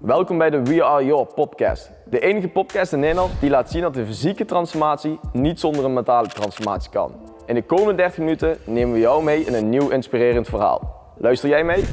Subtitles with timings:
[0.00, 1.90] Welkom bij de We Are Your podcast.
[2.04, 5.92] De enige podcast in Nederland die laat zien dat de fysieke transformatie niet zonder een
[5.92, 7.32] mentale transformatie kan.
[7.46, 11.12] In de komende 30 minuten nemen we jou mee in een nieuw inspirerend verhaal.
[11.16, 11.84] Luister jij mee?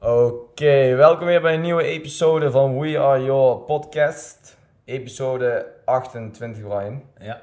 [0.00, 4.56] Oké, welkom weer bij een nieuwe episode van We Are Your podcast.
[4.84, 7.02] Episode 28, Brian.
[7.18, 7.42] Ja.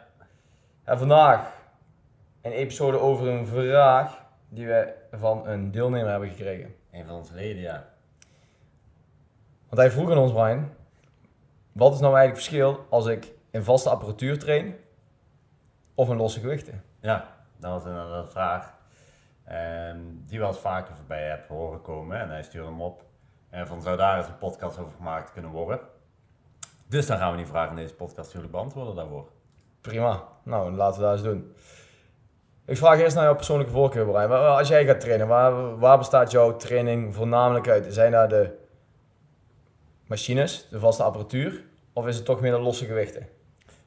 [0.84, 1.54] En vandaag
[2.42, 6.76] een episode over een vraag die we van een deelnemer hebben gekregen.
[6.92, 7.95] Een van onze leden, ja.
[9.70, 10.70] Want hij vroeg aan ons, Brian,
[11.72, 14.76] wat is nou eigenlijk het verschil als ik in vaste apparatuur train
[15.96, 16.84] of in losse gewichten?
[17.00, 18.74] Ja, dat was inderdaad een vraag
[19.44, 22.20] ehm, die we al vaker voorbij hebben horen komen.
[22.20, 23.04] En hij stuurde hem op.
[23.50, 25.80] En van zou daar eens een podcast over gemaakt kunnen worden.
[26.88, 29.28] Dus dan gaan we die vraag in deze podcast natuurlijk beantwoorden daarvoor.
[29.82, 30.24] Prima.
[30.44, 31.56] Nou, laten we dat eens doen.
[32.66, 34.32] Ik vraag eerst naar jouw persoonlijke voorkeur, Brian.
[34.32, 37.94] Als jij gaat trainen, waar, waar bestaat jouw training voornamelijk uit?
[37.94, 38.65] Zijn dat de
[40.08, 43.28] machines, de vaste apparatuur, of is het toch meer de losse gewichten?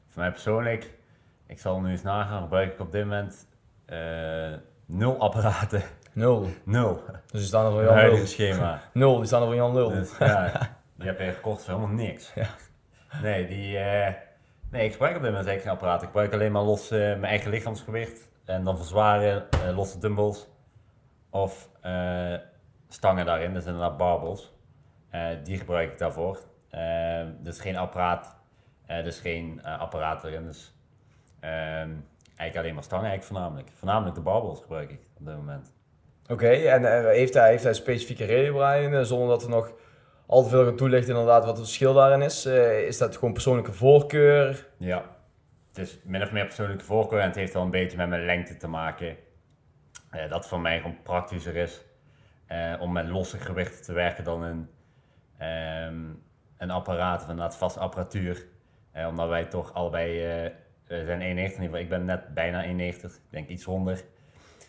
[0.08, 0.94] Voor mij persoonlijk,
[1.46, 3.46] ik zal nu eens nagaan, gebruik ik op dit moment
[3.84, 4.52] eh,
[4.86, 5.82] nul apparaten.
[6.12, 6.48] Nul.
[6.64, 7.02] Nul.
[7.06, 8.26] Dus die staan er voor Jan huidige Nul.
[8.26, 8.82] schema.
[8.92, 9.88] Nul, die staan er voor Jan Nul.
[9.88, 12.32] Dus, ja, die heb je gekocht voor helemaal niks.
[12.34, 12.48] Ja.
[13.22, 14.14] Nee, die, eh,
[14.70, 16.02] nee, ik gebruik op dit moment eigenlijk geen apparaat.
[16.02, 18.28] Ik gebruik alleen maar los eh, mijn eigen lichaamsgewicht.
[18.44, 20.48] En dan verzwaren, losse dumbbells.
[21.30, 21.68] Of
[22.88, 24.52] stangen daarin, dus inderdaad barbels.
[25.10, 26.38] Eh, die gebruik ik daarvoor.
[26.70, 28.36] Eh, dus geen apparaat,
[28.86, 30.44] eh, dus geen apparaat erin.
[30.44, 30.74] Dus
[31.40, 31.90] ehm,
[32.36, 33.68] eigenlijk alleen maar stangen eigenlijk voornamelijk.
[33.74, 35.72] Voornamelijk de barbels gebruik ik op dit moment.
[36.30, 39.72] Oké, en heeft, hij, heeft hij een specifieke reden, Brian, zonder dat we nog
[40.26, 42.46] al te veel gaan toelichten inderdaad wat het verschil daarin is?
[42.86, 44.66] Is dat gewoon persoonlijke voorkeur?
[44.76, 45.04] Ja,
[45.68, 48.24] het is min of meer persoonlijke voorkeur en het heeft wel een beetje met mijn
[48.24, 49.16] lengte te maken.
[50.10, 51.84] Dat het voor mij gewoon praktischer is
[52.80, 54.68] om met losse gewichten te werken dan een,
[55.38, 56.04] ehm,
[56.56, 58.46] een apparaat of inderdaad vast apparatuur.
[58.92, 60.52] Eh, omdat wij toch allebei, eh,
[60.86, 64.04] we zijn 1,90 in ieder geval, ik ben net bijna 1,90, ik denk iets onder.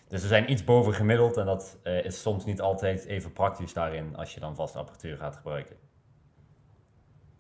[0.08, 3.74] Dus we zijn iets boven gemiddeld en dat eh, is soms niet altijd even praktisch
[3.74, 5.76] daarin als je dan vast apparatuur gaat gebruiken.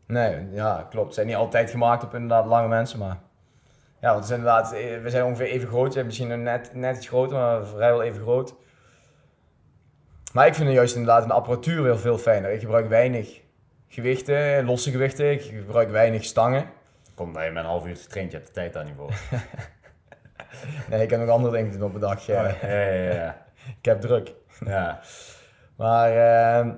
[0.06, 1.14] Nee, ja, klopt.
[1.14, 3.18] Zijn niet altijd gemaakt op inderdaad lange mensen, maar...
[4.02, 5.94] Ja, want het inderdaad, we zijn ongeveer even groot.
[5.94, 8.56] Je misschien nog net, net iets groter, maar vrijwel even groot.
[10.34, 12.52] Maar ik vind juist inderdaad een apparatuur weer veel fijner.
[12.52, 13.42] Ik gebruik weinig
[13.88, 15.32] gewichten, losse gewichten.
[15.32, 16.66] Ik gebruik weinig stangen.
[17.16, 19.14] Komt dat je met een half uur traint, je hebt de tijd daar niet voor.
[20.90, 22.26] Nee, ik heb nog andere dingen op een dag.
[22.26, 22.48] Ja.
[22.62, 23.46] Ja, ja, ja, ja.
[23.80, 24.34] Ik heb druk.
[24.66, 25.00] ja.
[25.78, 26.70] Maar, ehm,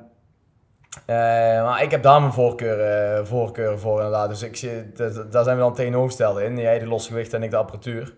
[1.06, 4.30] eh, maar ik heb daar mijn voorkeur, eh, voorkeur voor inderdaad.
[4.30, 4.98] Dus ik,
[5.32, 6.58] daar zijn we dan tegenovergesteld in.
[6.58, 8.14] Jij de losse gewichten en ik de apparatuur.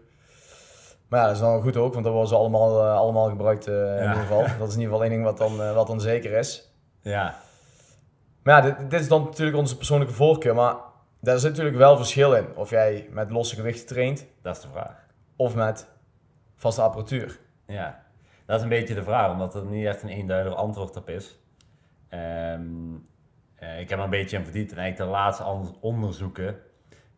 [1.07, 3.67] Maar ja, dat is dan goed ook, want dat worden ze allemaal, eh, allemaal gebruikt
[3.67, 4.41] eh, in ieder geval.
[4.59, 6.71] Dat is in ieder geval één ding wat dan, eh, wat dan zeker is.
[7.01, 7.35] Ja,
[8.43, 10.55] Maar ja, dit, dit is dan natuurlijk onze persoonlijke voorkeur.
[10.55, 10.75] Maar
[11.21, 12.45] daar zit natuurlijk wel verschil in.
[12.55, 15.05] Of jij met losse gewichten traint dat is de vraag.
[15.35, 15.87] of met
[16.55, 17.39] vaste apparatuur.
[17.67, 18.03] Ja,
[18.45, 21.39] dat is een beetje de vraag, omdat er niet echt een eenduidig antwoord op is.
[22.09, 22.61] Ehm,
[23.55, 25.43] eh, ik heb er een beetje in verdiept en eigenlijk de laatste
[25.79, 26.55] onderzoeken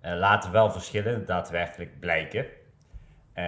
[0.02, 2.46] laten wel verschillen daadwerkelijk blijken.
[3.36, 3.44] Eh,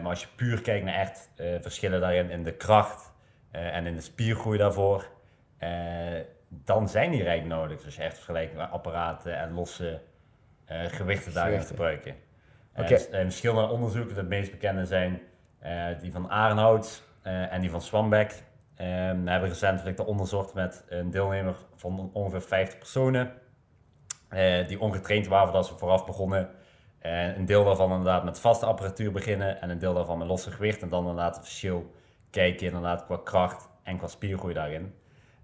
[0.00, 3.12] maar als je puur kijkt naar echt eh, verschillen daarin in de kracht
[3.50, 5.08] eh, en in de spiergroei daarvoor,
[6.48, 7.76] dan zijn die rijk nodig.
[7.76, 10.00] Dus als je echt vergelijkt met apparaten en losse
[10.66, 12.14] gewichten daarin gebruiken.
[12.76, 12.88] Oké.
[12.88, 15.20] dus, eh, verschillende onderzoeken, de meest bekende zijn
[16.00, 18.42] die van Arenhout en die van Swambeck.
[18.76, 18.84] We
[19.30, 23.32] hebben recentelijk de onderzocht met een deelnemer van ongeveer 50 personen.
[24.66, 26.50] die ongetraind waren voordat ze vooraf begonnen.
[27.00, 30.50] En een deel daarvan inderdaad met vaste apparatuur beginnen en een deel daarvan met losse
[30.50, 30.82] gewicht.
[30.82, 31.94] En dan inderdaad het verschil
[32.30, 34.94] kijken inderdaad qua kracht en qua spiergroei daarin.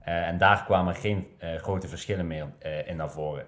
[0.01, 3.47] Eh, en daar kwamen geen eh, grote verschillen meer eh, in naar voren.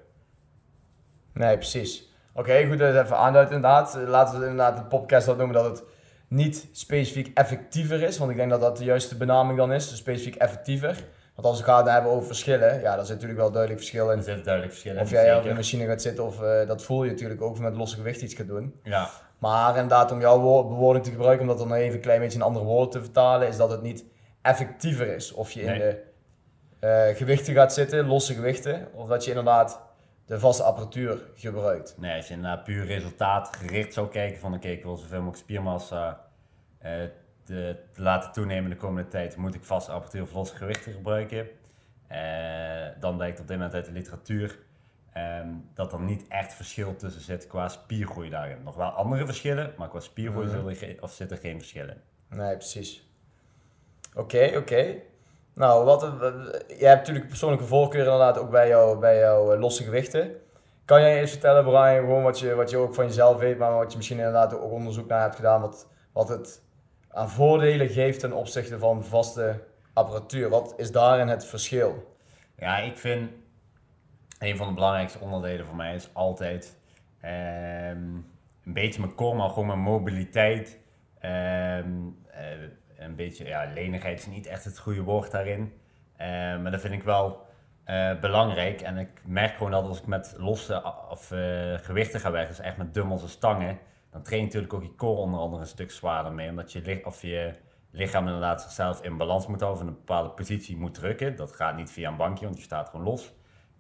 [1.33, 2.09] Nee, precies.
[2.35, 3.97] Oké, goed dat even aanduidt inderdaad.
[3.97, 5.83] Eh, Laten we inderdaad de podcast dat noemen dat het
[6.29, 8.19] niet specifiek effectiever is.
[8.19, 9.89] Want ik denk dat dat de juiste benaming dan is.
[9.89, 11.05] Dus specifiek effectiever.
[11.39, 14.11] Want als we het gaan hebben over verschillen, ja, daar zit natuurlijk wel duidelijk verschil
[14.11, 14.23] Er in.
[14.23, 15.49] verschillen Of in, jij op zeker.
[15.49, 18.21] de machine gaat zitten of eh, dat voel je natuurlijk ook of met losse gewicht
[18.23, 18.81] iets gaat doen.
[18.83, 19.09] Ja,
[19.39, 22.39] Maar inderdaad, om jouw woord- bewoording te gebruiken, om dat dan even een klein beetje
[22.39, 24.05] in andere woorden te vertalen, is dat het niet
[24.43, 25.33] effectiever is.
[25.33, 26.03] Of je in de
[26.81, 29.81] eh, gewichten gaat zitten, losse gewichten, of dat je inderdaad
[30.27, 31.95] de vaste apparatuur gebruikt.
[31.99, 36.21] Nee, als je inderdaad puur resultaatgericht zou kijken van oké, ik wil zoveel mogelijk spiermassa
[36.79, 36.93] eh,
[37.49, 41.49] te, te laten toenemen de komende tijd, moet ik vaste apparatuur of losse gewichten gebruiken.
[42.07, 42.21] Eh,
[43.01, 44.59] dan blijkt op dit moment uit de literatuur
[45.13, 48.63] ehm, dat er niet echt verschil tussen zit qua spiergroei daarin.
[48.63, 52.03] Nog wel andere verschillen, maar qua spiergroei zullen ge- of zit er geen verschillen.
[52.29, 53.09] Nee, precies.
[54.15, 54.95] Oké, oké.
[55.55, 56.11] Nou, wat, eh,
[56.79, 60.31] je hebt natuurlijk persoonlijke voorkeur inderdaad ook bij, jou, bij jouw eh, losse gewichten.
[60.85, 63.73] Kan jij eens vertellen, Brian, gewoon wat je, wat je ook van jezelf weet, maar
[63.75, 66.63] wat je misschien inderdaad ook onderzoek naar hebt gedaan, wat, wat het
[67.11, 70.49] aan voordelen geeft ten opzichte van vaste apparatuur?
[70.49, 72.17] Wat is daarin het verschil?
[72.57, 73.31] Ja, ik vind
[74.39, 76.77] een van de belangrijkste onderdelen voor mij is altijd
[77.21, 78.15] ehm,
[78.65, 80.79] een beetje mijn core, maar gewoon mijn mobiliteit.
[81.19, 81.89] Ehm,
[82.31, 82.51] eh,
[82.99, 85.73] een beetje, ja, lenigheid is niet echt het goede woord daarin.
[86.17, 87.47] Ehm, maar dat vind ik wel
[87.85, 88.81] eh, belangrijk.
[88.81, 92.65] En ik merk gewoon dat als ik met losse of, eh, gewichten ga werken, dus
[92.65, 93.79] echt met dumbbells en stangen,
[94.19, 96.49] dan train je natuurlijk ook je core onder andere een stuk zwaarder mee.
[96.49, 97.55] Omdat je, of je
[97.91, 101.37] lichaam inderdaad zichzelf in balans moet houden, in een bepaalde positie moet drukken.
[101.37, 103.33] Dat gaat niet via een bankje, want je staat gewoon los.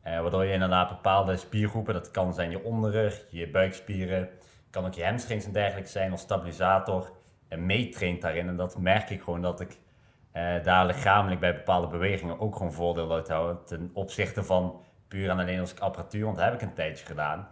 [0.03, 4.29] Eh, waardoor je inderdaad bepaalde spiergroepen, dat kan zijn je onderrug, je buikspieren,
[4.71, 7.11] kan ook je hamstrings en dergelijke zijn als stabilisator,
[7.49, 8.49] en meetraint daarin.
[8.49, 9.79] En dat merk ik gewoon dat ik
[10.33, 13.57] eh, daar lichamelijk bij bepaalde bewegingen ook gewoon voordeel uit hou.
[13.67, 17.07] Ten opzichte van puur en alleen als ik apparatuur, want dat heb ik een tijdje
[17.07, 17.49] gedaan.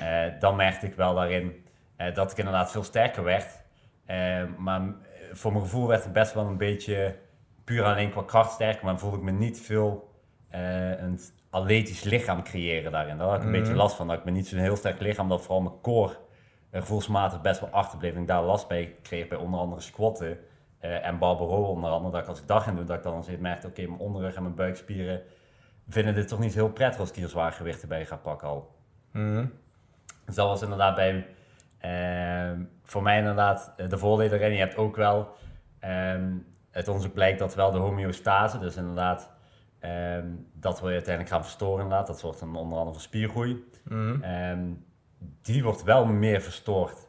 [0.00, 1.65] Eh, dan merkte ik wel daarin
[1.96, 3.64] eh, dat ik inderdaad veel sterker werd.
[4.04, 4.86] Eh, maar eh,
[5.32, 7.16] voor mijn gevoel werd ik best wel een beetje
[7.64, 10.14] puur en alleen qua kracht sterker, maar voelde ik me niet veel
[10.48, 11.20] eh, een
[11.50, 13.16] atletisch lichaam creëren daarin.
[13.18, 13.58] Daar had ik een Mhm.
[13.58, 14.06] beetje last van.
[14.08, 16.16] Dat ik me niet zo'n heel sterk lichaam, dat vooral mijn core
[16.72, 18.14] gevoelsmatig best wel achterbleef.
[18.14, 20.38] En ik daar last bij kreeg bij onder andere squatten
[20.78, 22.12] eh, en barbaro onder andere.
[22.12, 24.34] Dat ik als ik dat ging doen, dat ik dan eens merkte, oké, mijn onderrug
[24.34, 25.22] en mijn buikspieren
[25.88, 28.74] vinden dit toch niet heel prettig als ik hier zwaar gewichten bij ga pakken al.
[29.12, 29.46] Mhm.
[30.26, 31.26] Dus dat was inderdaad bij,
[31.78, 34.52] ehm, voor mij inderdaad eh, de voordelen erin.
[34.52, 35.28] Je hebt ook wel,
[35.78, 36.32] ehm
[36.70, 39.30] het onderzoek blijkt dat wel de homeostase, dus inderdaad,
[39.78, 42.06] ehm, dat wil je uiteindelijk gaan verstoren inderdaad.
[42.06, 43.64] Dat zorgt dan onder andere voor spiergroei.
[44.22, 44.72] Ehm,
[45.42, 47.08] die wordt wel meer verstoord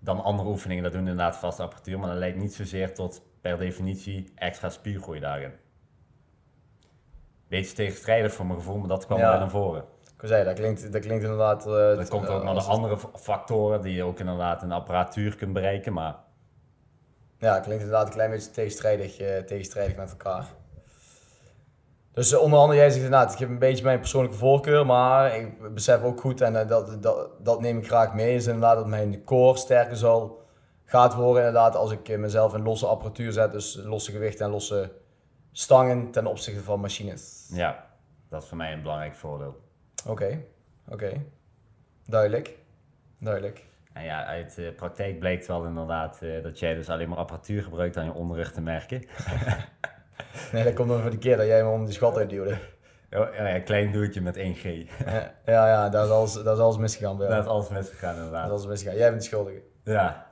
[0.00, 0.82] dan andere oefeningen.
[0.82, 5.20] Dat doen inderdaad vaste apparatuur, maar dat leidt niet zozeer tot per definitie extra spiergroei
[5.20, 5.52] daarin.
[7.48, 9.30] Beetje tegenstrijdig voor mijn gevoel, maar dat kwam Ja.
[9.30, 9.84] wel naar voren.
[10.20, 11.66] Ik zeggen, dat klinkt, dat klinkt inderdaad...
[11.66, 14.74] eh, Dat komt ook eh, naar de andere factoren die je ook inderdaad in de
[14.74, 16.16] apparatuur kunt bereiken, maar
[17.38, 20.44] Ja, het klinkt inderdaad een klein beetje tegenstrijdig, eh, tegenstrijdig met elkaar.
[22.12, 25.74] Dus onder andere, jij zegt inderdaad, ik heb een beetje mijn persoonlijke voorkeur, maar ik
[25.74, 29.24] besef ook goed, en dat, dat, dat neem ik graag mee, is inderdaad dat mijn
[29.24, 30.42] core sterker zal
[30.84, 34.92] gaat worden inderdaad als ik mezelf in losse apparatuur zet, dus losse gewichten en losse
[35.52, 37.48] stangen ten opzichte van machines.
[37.52, 37.86] ja,
[38.28, 39.66] dat is voor mij een belangrijk voordeel.
[40.08, 40.44] Oké,
[40.88, 41.22] oké.
[42.06, 42.56] Duidelijk.
[43.18, 43.64] Duidelijk.
[43.92, 47.62] En ja, uit de praktijk blijkt wel inderdaad eh, dat jij dus alleen maar apparatuur
[47.62, 49.02] gebruikt aan je onderrug te merken.
[50.52, 52.56] Nee, dat komt dan voor de keer dat jij me om die schat uitduwde.
[53.10, 54.62] Ja, ja, een klein doeltje met 1G.
[54.64, 57.28] Ja, ja, dat is alles, dat is alles misgegaan bij.
[57.28, 58.44] Dat is alles misgegaan Dat inderdaad.
[58.46, 58.96] is alles misgegaan.
[58.96, 59.62] Jij bent de schuldige.
[59.84, 60.26] Ja.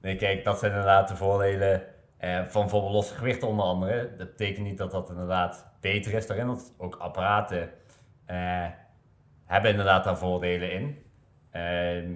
[0.00, 1.82] Nee, kijk, dat zijn inderdaad de voordelen
[2.16, 4.16] eh, van bijvoorbeeld losse gewichten onder andere.
[4.16, 7.70] Dat betekent niet dat dat inderdaad beter is daarin, want ook apparaten
[8.24, 8.66] eh,
[9.52, 11.02] hebben inderdaad daar voordelen in.
[11.50, 12.12] Ehm,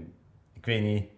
[0.52, 1.08] ik weet niet,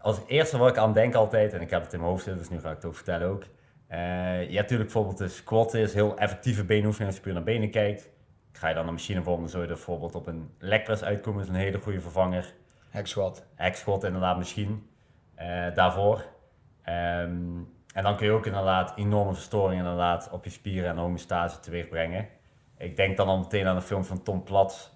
[0.00, 2.42] als eerste wat ik aan denk altijd, en ik heb het in mijn hoofd zitten,
[2.42, 3.44] dus nu ga ik het ook vertellen ook.
[3.86, 3.98] Eh,
[4.40, 7.70] je hebt natuurlijk bijvoorbeeld de squat is heel effectieve beenoefening als je puur naar benen
[7.70, 8.10] kijkt.
[8.52, 11.42] Ga je dan een machine vormen, dan zou je er bijvoorbeeld op een legpress uitkomen,
[11.42, 12.54] is een hele goede vervanger.
[12.90, 13.46] Hack squat.
[13.54, 14.88] Hack-squat inderdaad misschien
[15.34, 16.24] eh, daarvoor.
[16.82, 17.56] Ehm,
[17.94, 21.88] en dan kun je ook inderdaad enorme verstoringen inderdaad op je spieren en homeostase teweeg
[21.88, 22.28] brengen.
[22.78, 24.88] Ik denk dan al meteen aan een film van Tom Platz.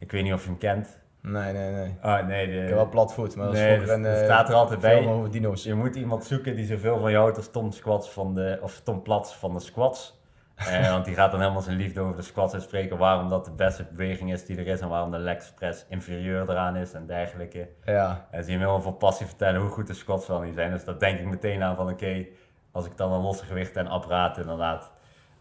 [0.00, 0.98] Ik weet niet of je hem kent.
[1.22, 1.96] Nee, nee, nee.
[2.00, 4.48] Ah, nee, de, Ik heb wel platvoet, maar dat is nee, dat- een eh, staat
[4.48, 5.06] er altijd bij.
[5.06, 5.62] over dino's.
[5.64, 8.80] Je moet iemand zoeken die zoveel van je houdt als Tom, squats van de, of
[8.80, 10.18] Tom Platz van de squats.
[10.56, 12.98] Eh, want die gaat dan helemaal zijn liefde over de squats uitspreken.
[12.98, 14.80] Waarom dat de beste beweging is die er is.
[14.80, 17.68] En waarom de leg press inferieur eraan is en dergelijke.
[17.84, 20.54] Ja, En zie je hem heel veel passie vertellen hoe goed de squats wel niet
[20.54, 20.70] zijn.
[20.70, 22.26] Dus dat denk ik meteen aan van oké,
[22.72, 24.90] als ik dan een losse gewichten en apparaten inderdaad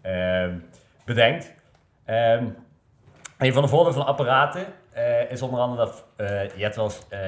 [0.01, 0.57] ehm
[1.05, 1.43] bedenk.
[2.05, 2.45] Ehm,
[3.39, 6.91] een van de voordelen van apparaten eh, is onder andere dat eh, je hebt wel
[7.09, 7.19] eh,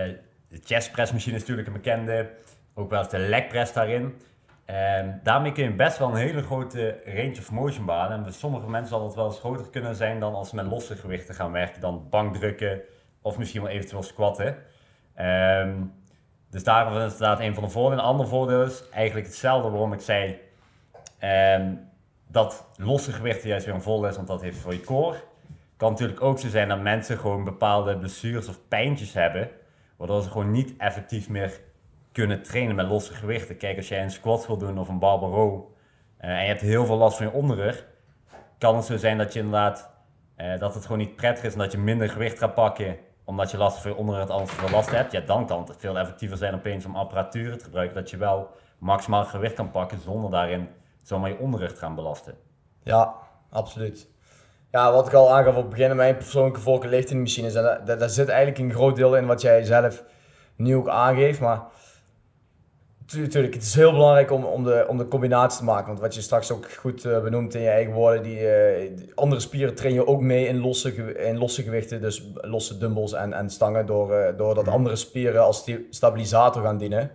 [0.47, 2.29] de chest press machine is natuurlijk een bekende.
[2.73, 4.21] Ook wel eens de leg press daarin.
[4.65, 8.17] Ehm, daarmee kun je best wel een hele grote range of motion behalen.
[8.17, 10.65] En bij sommige mensen zal het wel eens groter kunnen zijn dan als ze met
[10.65, 11.81] losse gewichten gaan werken.
[11.81, 12.81] Dan bankdrukken
[13.21, 14.57] of misschien wel eventueel squatten.
[15.15, 15.73] Ehm,
[16.49, 17.99] dus daarom is het inderdaad een van de voordelen.
[17.99, 20.39] Een ander voordeel is eigenlijk hetzelfde waarom ik zei
[21.19, 21.73] ehm,
[22.27, 25.17] dat losse gewichten juist weer een voordeel is, want dat heeft voor je core.
[25.81, 29.49] Kan natuurlijk ook zo zijn dat mensen gewoon bepaalde blessures of pijntjes hebben,
[29.97, 31.59] waardoor ze gewoon niet effectief meer
[32.11, 33.57] kunnen trainen met losse gewichten.
[33.57, 35.73] Kijk, als jij een squat wil doen of een barbaro
[36.17, 37.87] eh, en je hebt heel veel last van je onderrug,
[38.57, 39.93] kan het zo zijn dat je inderdaad
[40.35, 43.51] eh, dat het gewoon niet prettig is en dat je minder gewicht gaat pakken omdat
[43.51, 45.11] je last van je onderrug anders veel last hebt.
[45.11, 48.49] Ja, dan kan het veel effectiever zijn opeens om apparatuur te gebruiken dat je wel
[48.77, 50.69] maximaal gewicht kan pakken zonder daarin
[51.03, 52.35] zomaar je onderrug te gaan belasten.
[52.83, 53.15] Ja,
[53.49, 54.10] absoluut.
[54.71, 57.55] Ja, wat ik al aangaf op het begin, mijn persoonlijke voorkeur ligt in de machines.
[57.55, 60.03] En daar, daar zit eigenlijk een groot deel in wat jij zelf
[60.55, 61.39] nu ook aangeeft.
[61.39, 61.61] Maar
[63.15, 65.87] natuurlijk, het is heel belangrijk om, om, de, om de combinatie te maken.
[65.87, 69.41] Want wat je straks ook goed uh, benoemt in je eigen woorden, die, uh, andere
[69.41, 72.01] spieren train je ook mee in losse, in losse gewichten.
[72.01, 74.73] Dus losse dumbbells en, en stangen, door, uh, doordat mhm.
[74.73, 77.11] andere spieren als stabilisator gaan dienen.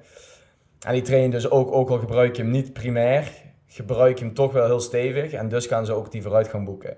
[0.87, 3.33] En die train je dus ook, ook al gebruik je hem niet primair,
[3.67, 5.33] gebruik je hem toch wel heel stevig.
[5.33, 6.97] En dus gaan ze ook die vooruitgang boeken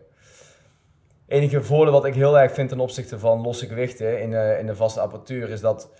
[1.28, 4.76] enige voordeel wat ik heel erg vind ten opzichte van losse gewichten in, in de
[4.76, 5.90] vaste apparatuur is dat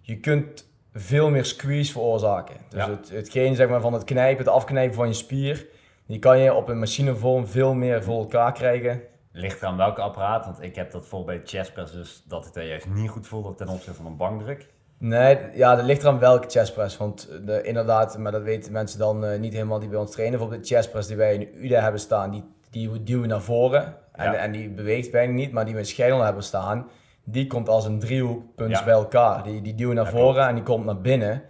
[0.00, 2.56] je kunt veel meer squeeze veroorzaken.
[2.68, 5.66] Dus het, hetgeen zeg maar, van het knijpen, het afknijpen van je spier,
[6.06, 9.00] die kan je op een machinevorm veel meer voor elkaar krijgen.
[9.32, 12.66] Ligt aan welke apparaat, want ik heb dat voor bij chestpress dus dat het er
[12.66, 14.68] juist niet goed voelde ten opzichte van een bankdruk.
[14.98, 16.96] Nee, ja, dat ligt eraan welke chestpress.
[16.96, 20.38] Want de, inderdaad, maar dat weten mensen dan uh, niet helemaal die bij ons trainen.
[20.38, 23.96] Bijvoorbeeld de chestpress die wij in UDA hebben staan, die, die duwen naar voren.
[24.12, 26.88] En, en die beweegt bijna niet, maar die we in schijnel hebben staan,
[27.24, 29.42] die komt als een driehoekpunt bij elkaar.
[29.42, 31.42] Die, die duwen naar voren en die komt naar binnen.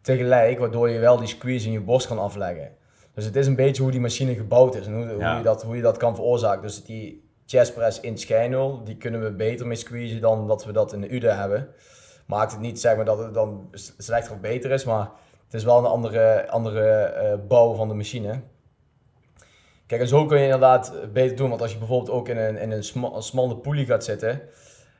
[0.00, 2.70] Tegelijk, waardoor je wel die squeeze in je borst kan afleggen.
[3.14, 5.62] Dus het is een beetje hoe die machine gebouwd is en hoe, hoe, je, dat,
[5.62, 6.62] hoe je dat kan veroorzaken.
[6.62, 10.72] Dus die chest press in schijnel, die kunnen we beter mee squeezen dan dat we
[10.72, 11.68] dat in de UDE hebben.
[12.26, 13.68] Maakt het niet zeg maar, dat het dan
[13.98, 15.10] slechter of beter is, maar
[15.44, 18.40] het is wel een andere, andere uh, bouw van de machine.
[19.86, 21.48] Kijk, en zo kun je inderdaad beter doen.
[21.48, 22.84] Want als je bijvoorbeeld ook in een, in een,
[23.22, 24.40] smalle poelie gaat zitten,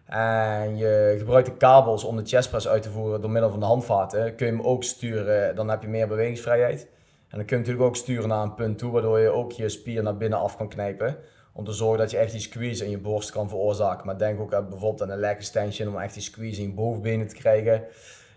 [0.06, 3.66] en je gebruikt de kabels om de chestpress uit te voeren door middel van de
[3.66, 6.88] handvaten, kun je hem ook sturen, dan heb je meer bewegingsvrijheid.
[7.28, 9.68] En dan kun je natuurlijk ook sturen naar een punt toe, waardoor je ook je
[9.68, 11.16] spier naar binnen af kan knijpen.
[11.52, 14.06] Om te zorgen dat je echt die squeeze in je borst kan veroorzaken.
[14.06, 17.28] Maar denk ook bijvoorbeeld aan een leg extension om echt die squeeze in je bovenbenen
[17.28, 17.84] te krijgen.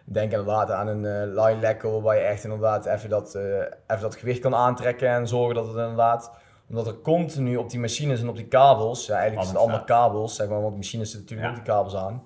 [0.09, 3.41] Denk inderdaad aan een uh, line leg waar je echt inderdaad even dat, uh,
[3.87, 6.31] even dat gewicht kan aantrekken en zorgen dat het inderdaad
[6.69, 10.35] omdat er continu op die machines en op die kabels, ja, eigenlijk het allemaal kabels,
[10.35, 11.59] zeg maar, want de machines zitten natuurlijk ja.
[11.59, 12.25] ook die kabels aan.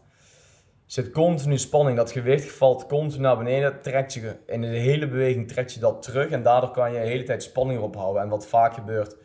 [0.85, 5.47] Zit continu spanning, dat gewicht valt continu naar beneden, trekt je, in de hele beweging
[5.47, 8.21] trekt je dat terug en daardoor kan je de hele tijd spanning ophouden.
[8.21, 9.17] En wat vaak gebeurt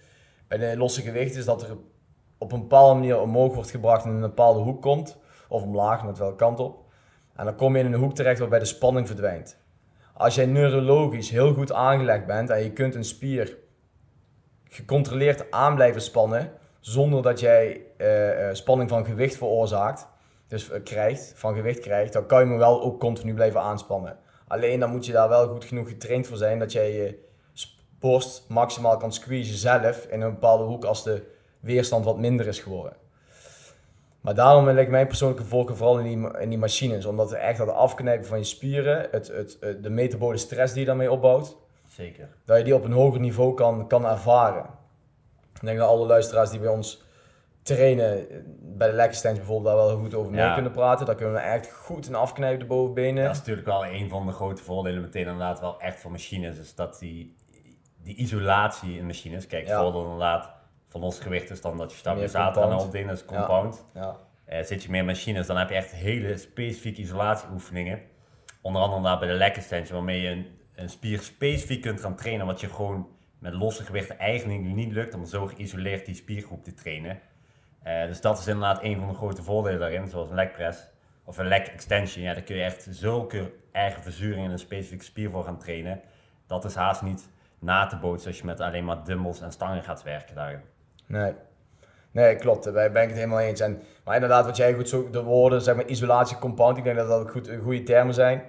[0.49, 1.77] bij de losse gewichten is dat er
[2.39, 6.05] op een bepaalde manier omhoog wordt gebracht en in een bepaalde hoek komt, of omlaag,
[6.05, 6.86] met welke kant op.
[7.37, 9.59] En dan kom je in een hoek terecht waarbij de spanning verdwijnt.
[10.15, 13.57] Als jij neurologisch heel goed aangelegd bent en je kunt een spier
[14.65, 20.09] gecontroleerd aan blijven spannen, zonder dat jij uh, spanning van gewicht veroorzaakt,
[20.49, 24.19] dus uh, krijgt, van gewicht krijgt, dan kan je me wel ook continu blijven aanspannen.
[24.49, 27.25] Alleen dan moet je daar wel goed genoeg getraind voor zijn dat jij je
[27.99, 31.23] borst maximaal kan squeezen zelf in een bepaalde hoek als de
[31.61, 32.97] weerstand wat minder is geworden.
[34.27, 37.39] Maar daarom wil ik mijn persoonlijke voorkeur vooral in die, in die machines, omdat het
[37.39, 41.57] echt dat afknijpen van je spieren, het, het, de metabole stress die je daarmee opbouwt,
[41.87, 42.29] Zeker.
[42.45, 44.65] Dat je die op een hoger niveau kan, kan ervaren.
[45.55, 47.03] Ik denk dat alle luisteraars die bij ons
[47.63, 48.27] trainen,
[48.61, 51.07] bij de lekkerstands bijvoorbeeld, daar wel goed over mee kunnen praten.
[51.07, 53.25] Daar kunnen we echt goed in afknijpen, de bovenbenen.
[53.25, 56.59] Dat is natuurlijk wel een van de grote voordelen meteen inderdaad wel echt van machines.
[56.59, 57.37] Is dat die,
[58.03, 59.81] die isolatie in machines, kijk, ja.
[59.81, 60.56] voordeel inderdaad
[60.99, 63.85] van ons gewicht is dan dat je stabilisator aan opdelen, dat is compound.
[63.95, 64.17] Ja.
[64.49, 68.01] Uh, zit je meer machines, dan heb je echt hele specifieke isolatieoefeningen.
[68.61, 72.61] Onder andere bij de lekkerstands, waarmee je een een spier specifiek kunt gaan trainen, wat
[72.61, 77.21] je gewoon met losse gewichten eigenlijk niet lukt om zo geïsoleerd die spiergroep te trainen.
[77.87, 80.89] Uh, dus dat is inderdaad een van de grote voordelen daarin, zoals een leg press
[81.25, 82.25] of een leg extension.
[82.25, 86.01] Ja, daar kun je echt zulke erge verzuring in een specifieke spier voor gaan trainen.
[86.47, 89.83] Dat is haast niet na te bootsen als je met alleen maar dumbbells en stangen
[89.83, 90.61] gaat werken daarin.
[91.07, 91.33] Nee.
[92.11, 92.65] Nee, klopt.
[92.65, 93.61] Daar ben ik het helemaal eens.
[93.61, 96.97] En, maar inderdaad, wat jij goed zo, de woorden, zeg maar isolatie, compound, ik denk
[96.97, 98.43] dat dat ook goed, goede termen zijn.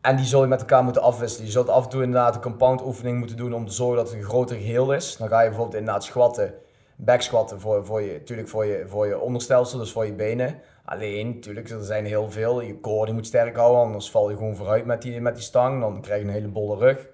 [0.00, 1.46] En die zul je met elkaar moeten afwisselen.
[1.46, 4.08] Je zult af en toe inderdaad een compound oefening moeten doen om te zorgen dat
[4.08, 5.16] het een groter geheel is.
[5.16, 6.54] Dan ga je bijvoorbeeld inderdaad squatten,
[6.96, 10.60] backsquatten voor, voor, je, natuurlijk voor, je, voor je onderstelsel, dus voor je benen.
[10.84, 12.60] Alleen, natuurlijk, er zijn heel veel.
[12.60, 15.44] Je core die moet sterk houden, anders val je gewoon vooruit met die, met die
[15.44, 15.80] stang.
[15.80, 17.06] Dan krijg je een hele bolle rug.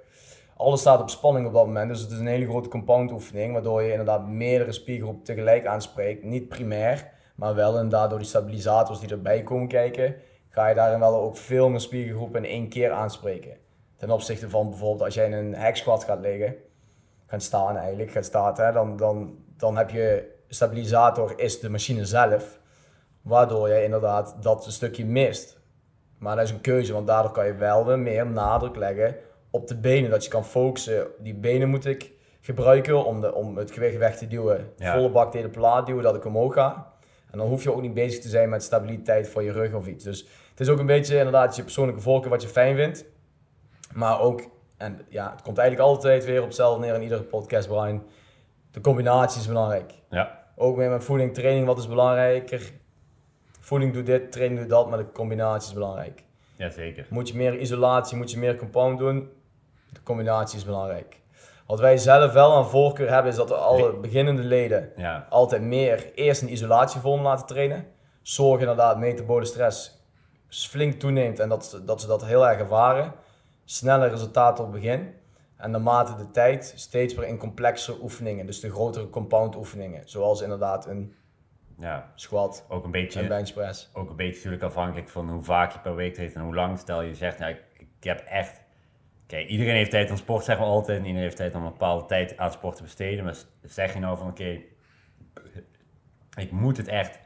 [0.58, 3.52] Alles staat op spanning op dat moment, dus het is een hele grote compound oefening,
[3.52, 6.24] waardoor je inderdaad meerdere spiergroepen tegelijk aanspreekt.
[6.24, 10.16] Niet primair, maar wel inderdaad door die stabilisators die erbij komen kijken
[10.48, 13.56] ga je daarin wel ook veel meer spiergroepen in één keer aanspreken.
[13.96, 16.56] Ten opzichte van bijvoorbeeld als jij in een squat gaat liggen,
[17.26, 22.60] gaat staan eigenlijk, gaat staan, dan, dan, dan heb je stabilisator is de machine zelf,
[23.22, 25.60] waardoor je inderdaad dat stukje mist.
[26.18, 29.16] Maar dat is een keuze, want daardoor kan je wel weer meer nadruk leggen
[29.50, 30.10] op de benen.
[30.10, 34.16] Dat je kan focussen, die benen moet ik gebruiken om, de, om het gewicht weg
[34.16, 34.72] te duwen.
[34.92, 36.92] Volle bak tegen de plaat duwen, dat ik omhoog ga.
[37.30, 39.86] En dan hoef je ook niet bezig te zijn met stabiliteit voor je rug of
[39.86, 40.04] iets.
[40.04, 43.04] Dus het is ook een beetje inderdaad je persoonlijke voorkeur wat je fijn vindt.
[43.92, 44.42] Maar ook
[44.76, 48.02] En ja, het komt eigenlijk altijd weer op hetzelfde neer in iedere podcast, Brian.
[48.70, 49.92] De combinatie is belangrijk.
[50.10, 52.72] Ja, Ook weer met voeding, training, wat is belangrijker?
[53.60, 56.24] Voeding doet dit, training doet dat, maar de combinatie is belangrijk.
[56.56, 57.06] jazeker.
[57.10, 59.28] Moet je meer isolatie, moet je meer compound doen?
[59.98, 61.20] De combinatie is belangrijk.
[61.66, 65.62] Wat wij zelf wel aan voorkeur hebben, is dat we alle beginnende leden Ja, altijd
[65.62, 67.86] meer eerst een isolatievorm laten trainen.
[68.22, 69.96] Zorg inderdaad metabole stress
[70.48, 73.12] flink toeneemt en dat, ze- dat ze dat heel erg ervaren.
[73.64, 75.14] Snelle resultaten op het begin.
[75.56, 78.46] En naarmate de tijd steeds weer in complexere oefeningen.
[78.46, 80.02] Dus de grotere compound oefeningen.
[80.08, 81.14] Zoals inderdaad een
[81.78, 82.12] ja.
[82.14, 83.90] squat Ook een en beetje, bench press.
[83.92, 86.78] ook een beetje natuurlijk afhankelijk van hoe vaak je per week traint en hoe lang.
[86.78, 88.66] Stel je zegt, nou, ik, ik heb echt...
[89.28, 90.99] Kijk, iedereen heeft tijd aan sport, zeggen we altijd.
[90.99, 93.25] En iedereen heeft tijd om een bepaalde tijd aan sport te besteden.
[93.25, 94.61] Maar zeg je nou van, oké,
[96.37, 97.18] ik moet het echt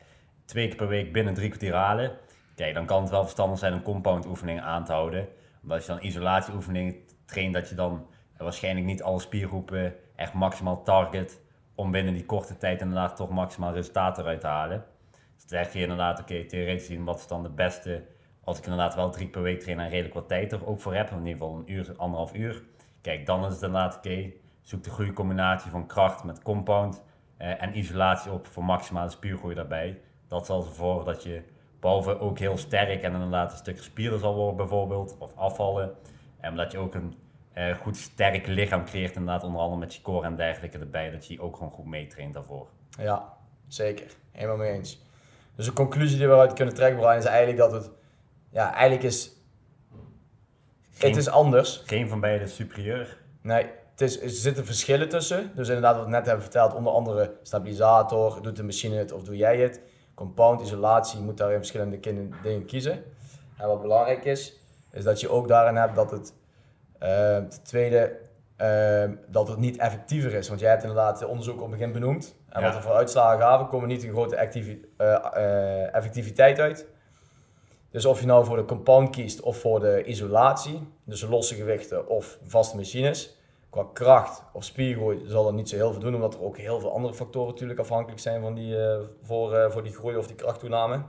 [0.44, 2.18] twee keer per week binnen drie kwartier halen.
[2.54, 5.28] Kijk, dan kan het wel verstandig zijn om compound oefeningen aan te houden.
[5.62, 6.94] Omdat als je dan isolatieoefeningen
[7.24, 8.06] traint, dat je dan
[8.36, 11.40] waarschijnlijk niet alle spiergroepen echt maximaal target
[11.74, 14.84] om binnen die korte tijd inderdaad toch maximaal resultaten eruit te halen.
[15.10, 18.04] Dus dan zeg je inderdaad, oké, theoretisch gezien, wat is dan de beste,
[18.44, 20.94] als ik inderdaad wel drie per week train en redelijk wat tijd er ook voor
[20.94, 22.62] heb, in ieder geval een uur, anderhalf uur.
[23.00, 27.02] Kijk, dan is het inderdaad, oké, zoek de goede combinatie van kracht met compound
[27.36, 30.00] eh, en isolatie op voor maximale spiergroei daarbij.
[30.28, 31.42] Dat zal ervoor dat je
[31.80, 35.92] behalve ook heel sterk en inderdaad een stuk spierder zal worden bijvoorbeeld, of afvallen.
[36.40, 37.16] En dat je ook een
[37.52, 41.26] eh, goed sterk lichaam creëert inderdaad, onder andere met je core en dergelijke erbij, dat
[41.26, 42.68] je ook gewoon goed meetraint daarvoor.
[42.98, 43.34] Ja,
[43.68, 44.16] zeker.
[44.30, 45.02] Helemaal mee eens.
[45.54, 47.90] Dus de conclusie die we eruit kunnen trekken, Brian, is eigenlijk dat het...
[48.52, 49.32] Ja, eigenlijk is...
[50.90, 51.82] Geen- Het is anders.
[51.86, 53.18] Geen van beide is superieur.
[53.42, 55.50] Nee, het is, er zitten verschillen tussen.
[55.54, 59.22] Dus inderdaad, wat we net hebben verteld, onder andere stabilisator, doet de machine het of
[59.22, 59.80] doe jij het?
[60.14, 61.98] Compound, isolatie, je moet daarin verschillende
[62.42, 63.04] dingen kiezen.
[63.56, 64.56] En wat belangrijk is,
[64.90, 66.34] is dat je ook daarin hebt dat het,
[66.98, 68.16] eh, ten tweede,
[68.56, 70.48] eh, dat het niet effectiever is.
[70.48, 72.34] Want jij hebt inderdaad de onderzoek op het begin benoemd.
[72.48, 72.66] En Ja.
[72.66, 76.86] wat er voor uitslagen gaven, komen niet een grote activi- eh, eh, effectiviteit uit.
[77.92, 82.08] Dus of je nou voor de compound kiest of voor de isolatie, dus losse gewichten
[82.08, 83.36] of vaste machines,
[83.70, 86.80] qua kracht of spiergroei zal er niet zo heel veel doen, omdat er ook heel
[86.80, 90.26] veel andere factoren natuurlijk afhankelijk zijn van die, eh, voor, eh, voor die groei of
[90.26, 91.02] die krachttoename.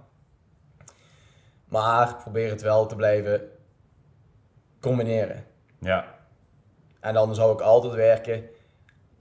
[1.66, 3.50] Maar probeer het wel te blijven
[4.80, 5.46] combineren.
[5.80, 6.06] Ja,
[7.00, 8.50] En dan zou ik altijd werken,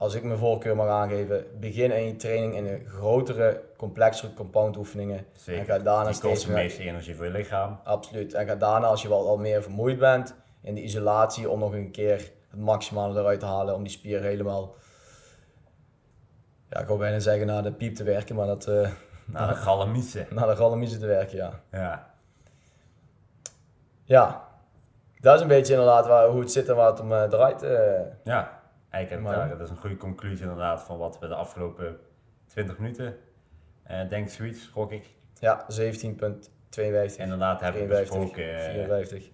[0.03, 4.77] als ik mijn voorkeur mag aangeven, begin in je training in een grotere, complexere compound
[4.77, 5.17] oefeningen.
[5.17, 5.65] En zeker.
[5.65, 7.79] ga daarna Die steeds de meer meeste energie voor je lichaam.
[7.83, 8.33] Absoluut.
[8.33, 11.73] En ga daarna, als je wel al meer vermoeid bent, in de isolatie om nog
[11.73, 13.75] een keer het maximale eruit te halen.
[13.75, 14.75] Om die spier helemaal,
[16.69, 18.89] ja, ik wou bijna zeggen naar de piep te werken, maar dat, eh
[19.25, 20.27] Nou, de galamiezen.
[20.29, 21.59] naar de gallemiezen te werken, ja.
[21.71, 22.13] Ja.
[24.03, 24.47] Ja,
[25.19, 27.63] dat is een beetje inderdaad waar, hoe het zit en waar het om eh, draait.
[27.63, 28.01] eh.
[28.23, 28.61] ja,
[28.93, 31.97] eigenlijk heb ik Maar- dat is een goede conclusie inderdaad van wat we de afgelopen
[32.47, 33.15] 20 minuten,
[33.83, 38.55] eh denk zoiets, gok ik, ja, 17.52, inderdaad hebben 53, besproken.
[38.55, 39.29] eh, 54.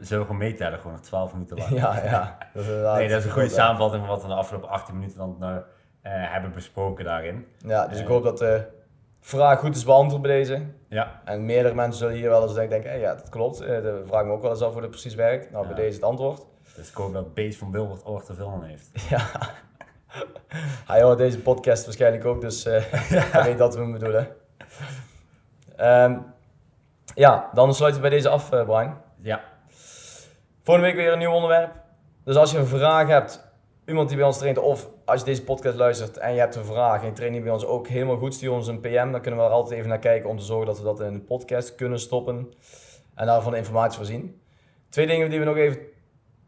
[0.00, 1.70] zullen we gewoon meetellen, gewoon nog 12 minuten lang.
[1.80, 2.38] Ja, ja.
[2.54, 4.94] Dat is, nee, dat is een goede goed, samenvatting van wat we de afgelopen 18
[4.94, 5.56] minuten dan nou,
[6.02, 7.46] eh, hebben besproken daarin.
[7.58, 8.10] Ja, dus ik Eh.
[8.10, 8.64] hoop dat de
[9.20, 10.62] vraag goed is beantwoord bij deze.
[10.88, 13.60] Ja, En meerdere mensen zullen hier wel eens denken, hey, ja, dat klopt.
[13.60, 15.50] Eh, De vraag me ook wel eens af hoe dat precies werkt.
[15.50, 15.72] Nou, Ja.
[15.74, 16.46] bij deze het antwoord.
[16.80, 18.90] Dus ik hoop dat Beest van Wilbert oor te veel heeft.
[19.10, 19.30] Ja.
[20.86, 22.82] Hij hoort deze podcast waarschijnlijk ook, dus eh
[23.32, 24.28] hij weet dat we hem bedoelen.
[25.76, 26.18] Ehm,
[27.14, 28.96] ja, dan sluiten we bij deze af, eh, Brian.
[29.16, 29.44] Ja,
[30.62, 31.72] Volgende week weer een nieuw onderwerp.
[32.24, 33.52] Dus als je een vraag hebt,
[33.86, 36.64] iemand die bij ons traint, of als je deze podcast luistert en je hebt een
[36.64, 39.10] vraag en je traint bij ons ook helemaal goed, stuur ons een PM.
[39.10, 41.12] Dan kunnen we er altijd even naar kijken om te zorgen dat we dat in
[41.12, 42.52] de podcast kunnen stoppen
[43.14, 44.40] en daarvan informatie voorzien.
[44.88, 45.78] Twee dingen die we nog even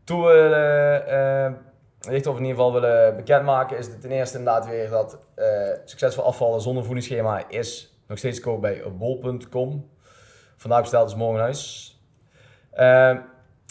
[0.04, 1.52] toe willen eh,
[2.00, 5.46] richten, of in ieder geval willen bekendmaken, is ten eerste inderdaad weer dat eh,
[5.84, 9.90] succesvol afvallen zonder voedingsschema is nog steeds te koop bij bol.com.
[10.56, 11.90] Vandaag besteld is morgen huis.
[12.72, 13.20] Ehm,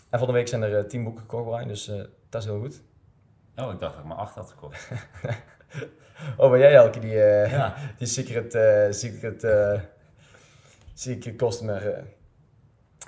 [0.09, 1.85] en van de week zijn er tien boeken gekocht, Brian, dus
[2.29, 2.81] dat is heel goed.
[3.55, 4.89] oh, ik dacht dat ik maar 8 had gekocht.
[6.37, 7.75] Oh, ben jij elke die, Ja.
[7.97, 8.51] die secret,
[8.95, 9.47] secret,
[10.93, 12.03] secret customer?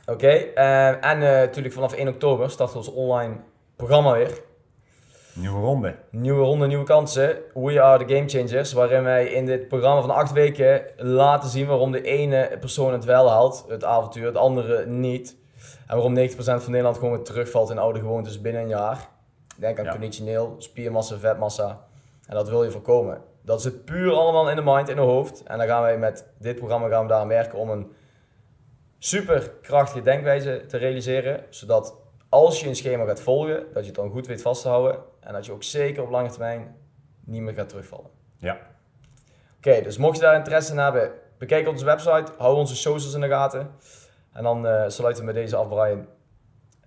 [0.06, 3.36] Oké, eh, en eh, natuurlijk vanaf 1 oktober starten we ons online
[3.76, 4.42] programma weer.
[5.34, 5.96] Nieuwe ronde.
[6.10, 7.38] Nieuwe ronde, nieuwe kansen.
[7.54, 8.74] We are the game changers.
[8.74, 13.06] Waarin wij in dit programma van acht weken laten zien waarom de ene persoon het
[13.06, 15.36] wel haalt, het avontuur, het andere niet.
[15.88, 19.08] En waarom 90% van Nederland gewoon weer terugvalt in oude gewoontes binnen een jaar.
[19.58, 19.92] Denk aan Ja.
[19.92, 21.80] conditioneel, spiermassa, vetmassa.
[22.28, 23.22] En dat wil je voorkomen.
[23.42, 25.44] Dat zit puur allemaal in de mind, in de hoofd.
[25.44, 27.92] En dan gaan wij met dit programma gaan we daar aan werken om een
[29.04, 31.44] super krachtige denkwijze te realiseren.
[31.50, 31.96] Zodat
[32.30, 35.00] als je een schema gaat volgen, dat je het dan goed weet vast te houden.
[35.20, 36.76] En dat je ook zeker op lange termijn
[37.26, 38.10] niet meer gaat terugvallen.
[38.38, 38.58] Ja.
[39.58, 43.22] Oké, dus mocht je daar interesse in hebben, bekijk onze website, hou onze socials in
[43.22, 43.72] de gaten.
[44.34, 46.06] En dan eh, sluiten we met deze af, Brian.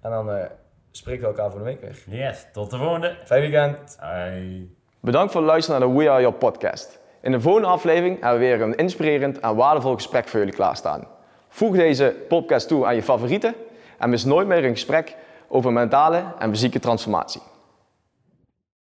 [0.01, 0.51] En dan eh,
[0.91, 2.03] spreken we elkaar voor de week weer.
[2.07, 3.17] Yes, tot de volgende.
[3.25, 3.99] Fijn weekend.
[4.01, 4.69] Bye.
[5.01, 7.01] Bedankt voor het luisteren naar de We Are Your podcast.
[7.21, 11.16] In de volgende aflevering hebben we weer een inspirerend en waardevol gesprek voor jullie klaarstaan.
[11.57, 13.55] Voeg deze podcast toe aan je favorieten
[13.99, 15.17] en mis nooit meer een gesprek
[15.49, 17.41] over mentale en fysieke transformatie.